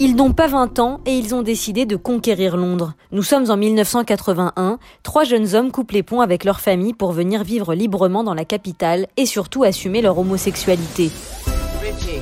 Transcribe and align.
Ils 0.00 0.14
n'ont 0.14 0.32
pas 0.32 0.46
20 0.46 0.78
ans 0.78 1.00
et 1.06 1.18
ils 1.18 1.34
ont 1.34 1.42
décidé 1.42 1.84
de 1.84 1.96
conquérir 1.96 2.56
Londres. 2.56 2.92
Nous 3.10 3.24
sommes 3.24 3.50
en 3.50 3.56
1981, 3.56 4.78
trois 5.02 5.24
jeunes 5.24 5.56
hommes 5.56 5.72
coupent 5.72 5.90
les 5.90 6.04
ponts 6.04 6.20
avec 6.20 6.44
leur 6.44 6.60
famille 6.60 6.94
pour 6.94 7.10
venir 7.10 7.42
vivre 7.42 7.74
librement 7.74 8.22
dans 8.22 8.34
la 8.34 8.44
capitale 8.44 9.08
et 9.16 9.26
surtout 9.26 9.64
assumer 9.64 10.00
leur 10.00 10.16
homosexualité. 10.16 11.10
Richie, 11.82 12.20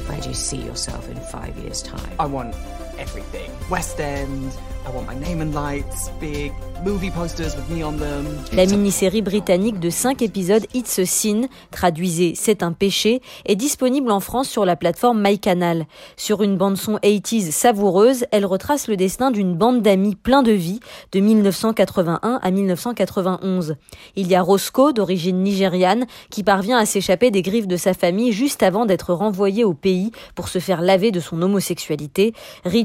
where 2.97 3.07
do 3.07 3.19
you 3.19 3.25
see 3.25 3.39
yourself 3.39 3.47
in 3.47 3.57
five 3.57 3.67
years' 3.67 3.67
time? 3.67 3.67
I 3.71 3.71
want 3.71 3.71
everything. 3.71 3.71
West 3.71 4.01
End. 4.01 4.53
I 4.87 4.91
want 4.91 5.07
my 5.09 5.15
name 5.15 5.41
and 5.41 5.53
lights, 5.53 6.11
big 6.21 6.53
movie 6.85 7.11
posters 7.11 7.57
with 7.57 7.69
me 7.71 7.83
on 7.83 7.97
them. 7.97 8.25
La 8.53 8.67
mini-série 8.67 9.23
britannique 9.23 9.81
de 9.81 9.91
5 9.91 10.23
épisodes 10.23 10.65
It's 10.75 10.99
a 11.01 11.07
Sin, 11.07 11.49
traduisez 11.73 12.35
C'est 12.37 12.63
un 12.63 12.73
péché, 12.73 13.21
est 13.47 13.57
disponible 13.57 14.13
en 14.13 14.21
France 14.21 14.49
sur 14.49 14.65
la 14.65 14.77
plateforme 14.77 15.21
MyCanal. 15.21 15.87
Sur 16.17 16.43
une 16.43 16.57
bande-son 16.57 16.99
80s 16.99 17.51
savoureuse, 17.51 18.27
elle 18.31 18.47
retrace 18.47 18.87
le 18.87 18.97
destin 18.97 19.33
d'une 19.33 19.55
bande 19.55 19.83
d'amis 19.83 20.15
plein 20.15 20.45
de 20.45 20.53
vie 20.53 20.79
de 21.11 21.19
1981 21.19 22.39
à 22.41 22.51
1991. 22.53 23.77
Il 24.15 24.29
y 24.29 24.37
a 24.37 24.43
Roscoe, 24.43 24.93
d'origine 24.93 25.43
nigériane, 25.43 26.07
qui 26.31 26.45
parvient 26.45 26.79
à 26.79 26.87
s'échapper 26.87 27.33
des 27.33 27.43
griffes 27.43 27.67
de 27.67 27.77
sa 27.77 27.95
famille 27.95 28.33
juste 28.33 28.63
avant 28.63 28.87
d'être 28.87 29.13
renvoyé 29.13 29.65
au 29.65 29.75
pays 29.75 30.13
pour 30.37 30.49
se 30.49 30.61
faire 30.61 30.81
laver 30.81 31.11
de 31.11 31.21
son 31.21 31.43
homosexualité. 31.43 32.35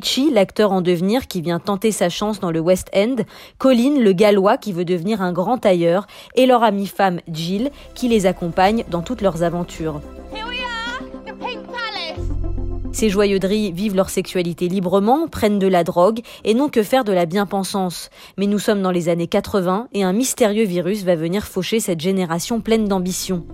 Richie, 0.02 0.32
l'acteur 0.32 0.72
en 0.72 0.82
devenir 0.82 1.28
qui 1.28 1.42
vient 1.42 1.60
tenter 1.60 1.92
sa 1.92 2.10
chance 2.10 2.40
dans 2.40 2.50
le 2.50 2.60
West 2.60 2.90
End, 2.96 3.18
Colin, 3.60 4.00
le 4.00 4.14
gallois 4.14 4.58
qui 4.58 4.74
veut 4.74 4.84
devenir 4.84 5.22
un 5.22 5.32
grand 5.32 5.60
tailleur, 5.60 6.08
et 6.34 6.48
leur 6.48 6.64
amie 6.64 6.88
femme 6.88 7.20
Jill 7.32 7.70
qui 7.94 8.08
les 8.08 8.26
accompagne 8.26 8.84
dans 8.90 9.04
toutes 9.04 9.22
leurs 9.22 9.44
aventures. 9.44 10.02
Ces 12.92 13.10
joyeuderies 13.10 13.72
vivent 13.72 13.96
leur 13.96 14.10
sexualité 14.10 14.68
librement, 14.68 15.28
prennent 15.28 15.60
de 15.60 15.68
la 15.68 15.84
drogue 15.84 16.22
et 16.46 16.56
n'ont 16.56 16.70
que 16.70 16.82
faire 16.82 17.04
de 17.04 17.14
la 17.14 17.28
bien-pensance. 17.28 18.10
Mais 18.40 18.48
nous 18.48 18.60
sommes 18.60 18.82
dans 18.82 18.92
les 18.92 19.08
années 19.08 19.28
80 19.28 19.88
et 19.94 20.04
un 20.04 20.14
mystérieux 20.14 20.66
virus 20.66 21.04
va 21.04 21.16
venir 21.16 21.46
faucher 21.46 21.80
cette 21.80 22.02
génération 22.02 22.60
pleine 22.60 22.88
d'ambition. 22.88 23.46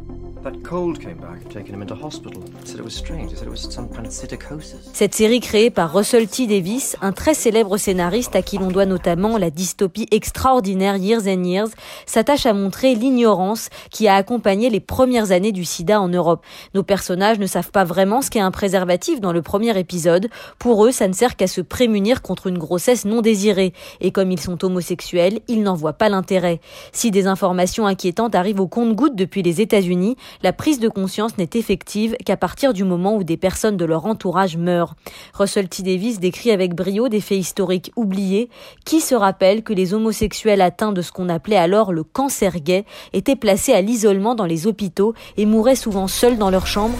Cette 4.93 5.13
série 5.13 5.39
créée 5.39 5.69
par 5.69 5.93
Russell 5.93 6.27
T. 6.27 6.47
Davis, 6.47 6.95
un 7.01 7.11
très 7.11 7.33
célèbre 7.33 7.77
scénariste 7.77 8.35
à 8.35 8.41
qui 8.41 8.57
l'on 8.57 8.69
doit 8.69 8.85
notamment 8.85 9.37
la 9.37 9.49
dystopie 9.49 10.07
extraordinaire 10.11 10.95
Years 10.97 11.27
and 11.27 11.43
Years, 11.43 11.69
s'attache 12.05 12.45
à 12.45 12.53
montrer 12.53 12.95
l'ignorance 12.95 13.69
qui 13.91 14.07
a 14.07 14.15
accompagné 14.15 14.69
les 14.69 14.79
premières 14.79 15.31
années 15.31 15.51
du 15.51 15.65
sida 15.65 15.99
en 15.99 16.07
Europe. 16.07 16.45
Nos 16.73 16.83
personnages 16.83 17.39
ne 17.39 17.47
savent 17.47 17.71
pas 17.71 17.83
vraiment 17.83 18.21
ce 18.21 18.29
qu'est 18.29 18.39
un 18.39 18.51
préservatif 18.51 19.19
dans 19.19 19.33
le 19.33 19.41
premier 19.41 19.77
épisode. 19.77 20.29
Pour 20.59 20.85
eux, 20.85 20.91
ça 20.91 21.07
ne 21.07 21.13
sert 21.13 21.35
qu'à 21.35 21.47
se 21.47 21.61
prémunir 21.61 22.21
contre 22.21 22.47
une 22.47 22.57
grossesse 22.57 23.05
non 23.05 23.21
désirée. 23.21 23.73
Et 24.01 24.11
comme 24.11 24.31
ils 24.31 24.39
sont 24.39 24.63
homosexuels, 24.63 25.39
ils 25.47 25.63
n'en 25.63 25.75
voient 25.75 25.93
pas 25.93 26.09
l'intérêt. 26.09 26.61
Si 26.91 27.11
des 27.11 27.27
informations 27.27 27.85
inquiétantes 27.85 28.35
arrivent 28.35 28.61
au 28.61 28.67
compte-gouttes 28.67 29.15
depuis 29.15 29.43
les 29.43 29.61
États-Unis, 29.61 30.15
la 30.43 30.53
prise 30.53 30.79
de 30.79 30.89
conscience 30.89 31.37
n'est 31.37 31.49
effective 31.53 32.15
qu'à 32.25 32.37
partir 32.37 32.73
du 32.73 32.83
moment 32.83 33.15
où 33.15 33.23
des 33.23 33.37
personnes 33.37 33.77
de 33.77 33.85
leur 33.85 34.05
entourage 34.05 34.57
meurent. 34.57 34.95
Russell 35.33 35.69
T. 35.69 35.83
Davis 35.83 36.19
décrit 36.19 36.51
avec 36.51 36.75
brio 36.75 37.09
des 37.09 37.21
faits 37.21 37.39
historiques 37.39 37.91
oubliés. 37.95 38.49
Qui 38.85 39.01
se 39.01 39.15
rappelle 39.15 39.63
que 39.63 39.73
les 39.73 39.93
homosexuels 39.93 40.61
atteints 40.61 40.93
de 40.93 41.01
ce 41.01 41.11
qu'on 41.11 41.29
appelait 41.29 41.57
alors 41.57 41.91
le 41.91 42.03
cancer 42.03 42.59
gay 42.59 42.85
étaient 43.13 43.35
placés 43.35 43.73
à 43.73 43.81
l'isolement 43.81 44.35
dans 44.35 44.45
les 44.45 44.67
hôpitaux 44.67 45.13
et 45.37 45.45
mouraient 45.45 45.75
souvent 45.75 46.07
seuls 46.07 46.37
dans 46.37 46.49
leur 46.49 46.67
chambre 46.67 46.97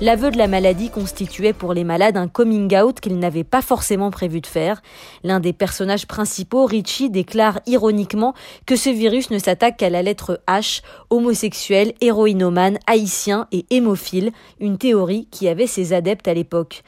L'aveu 0.00 0.30
de 0.30 0.36
la 0.38 0.46
maladie 0.46 0.90
constituait 0.90 1.52
pour 1.52 1.72
les 1.72 1.84
malades 1.84 2.16
un 2.16 2.28
coming 2.28 2.76
out 2.76 3.00
qu'ils 3.00 3.18
n'avaient 3.18 3.44
pas 3.44 3.62
forcément 3.62 4.10
prévu 4.10 4.40
de 4.40 4.46
faire. 4.46 4.82
L'un 5.24 5.40
des 5.40 5.52
personnages 5.52 6.06
principaux, 6.06 6.66
Richie, 6.66 7.10
déclare 7.10 7.60
ironiquement 7.66 8.34
que 8.66 8.76
ce 8.76 8.90
virus 8.90 9.30
ne 9.30 9.38
s'attaque 9.38 9.78
qu'à 9.78 9.90
la 9.90 10.02
lettre 10.02 10.40
H, 10.48 10.82
homosexuel, 11.10 11.94
héroïnomane, 12.00 12.78
haïtien 12.86 13.46
et 13.52 13.66
hémophile, 13.70 14.32
une 14.58 14.78
théorie 14.78 15.26
qui 15.30 15.48
avait 15.48 15.66
ses 15.66 15.92
adeptes 15.92 16.28
à 16.28 16.34
l'époque. 16.34 16.82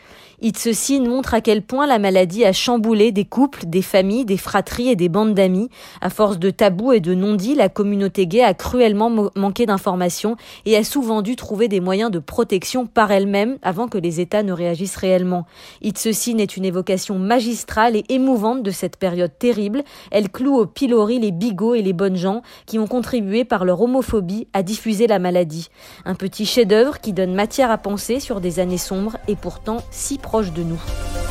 It's 0.44 0.62
ceci 0.62 1.00
montre 1.00 1.34
à 1.34 1.40
quel 1.40 1.62
point 1.62 1.86
la 1.86 2.00
maladie 2.00 2.44
a 2.44 2.52
chamboulé 2.52 3.12
des 3.12 3.24
couples, 3.24 3.66
des 3.66 3.82
familles, 3.82 4.24
des 4.24 4.36
fratries 4.36 4.88
et 4.88 4.96
des 4.96 5.08
bandes 5.08 5.34
d'amis. 5.34 5.68
À 6.00 6.10
force 6.10 6.38
de 6.38 6.50
tabous 6.50 6.92
et 6.92 7.00
de 7.00 7.14
non-dits, 7.14 7.54
la 7.54 7.68
communauté 7.68 8.26
gay 8.26 8.42
a 8.42 8.52
cruellement 8.52 9.10
manqué 9.36 9.66
d'informations 9.66 10.36
et 10.66 10.76
a 10.76 10.82
souvent 10.82 11.22
dû 11.22 11.36
trouver 11.36 11.61
des 11.68 11.80
moyens 11.80 12.10
de 12.10 12.18
protection 12.18 12.86
par 12.86 13.10
elle-même 13.10 13.58
avant 13.62 13.88
que 13.88 13.98
les 13.98 14.20
États 14.20 14.42
ne 14.42 14.52
réagissent 14.52 14.96
réellement. 14.96 15.46
It's 15.82 16.02
ceci 16.02 16.34
n'est 16.34 16.44
une 16.44 16.64
évocation 16.64 17.18
magistrale 17.18 17.94
et 17.94 18.04
émouvante 18.08 18.64
de 18.64 18.72
cette 18.72 18.96
période 18.96 19.30
terrible. 19.38 19.84
Elle 20.10 20.30
cloue 20.30 20.56
au 20.56 20.66
pilori 20.66 21.20
les 21.20 21.30
bigots 21.30 21.74
et 21.74 21.82
les 21.82 21.92
bonnes 21.92 22.16
gens 22.16 22.42
qui 22.66 22.78
ont 22.80 22.88
contribué 22.88 23.44
par 23.44 23.64
leur 23.64 23.80
homophobie 23.80 24.48
à 24.52 24.64
diffuser 24.64 25.06
la 25.06 25.20
maladie. 25.20 25.68
Un 26.04 26.16
petit 26.16 26.44
chef-d'œuvre 26.44 26.98
qui 26.98 27.12
donne 27.12 27.34
matière 27.34 27.70
à 27.70 27.78
penser 27.78 28.18
sur 28.18 28.40
des 28.40 28.58
années 28.58 28.78
sombres 28.78 29.16
et 29.28 29.36
pourtant 29.36 29.78
si 29.92 30.18
proches 30.18 30.52
de 30.52 30.64
nous. 30.64 31.21